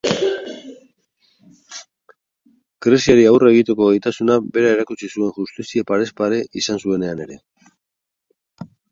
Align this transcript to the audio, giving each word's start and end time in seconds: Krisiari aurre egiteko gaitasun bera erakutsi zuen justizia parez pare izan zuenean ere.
Krisiari 2.85 3.25
aurre 3.31 3.51
egiteko 3.53 3.89
gaitasun 3.89 4.31
bera 4.55 4.71
erakutsi 4.77 5.09
zuen 5.19 5.35
justizia 5.35 5.87
parez 5.91 6.07
pare 6.23 6.39
izan 6.63 6.81
zuenean 6.87 7.23
ere. 7.27 7.37